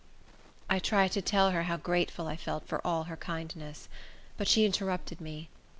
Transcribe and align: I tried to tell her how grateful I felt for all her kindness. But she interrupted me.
I 0.67 0.79
tried 0.79 1.11
to 1.11 1.21
tell 1.21 1.51
her 1.51 1.61
how 1.61 1.77
grateful 1.77 2.25
I 2.25 2.35
felt 2.35 2.67
for 2.67 2.81
all 2.83 3.03
her 3.03 3.15
kindness. 3.17 3.87
But 4.35 4.47
she 4.47 4.65
interrupted 4.65 5.21
me. 5.21 5.49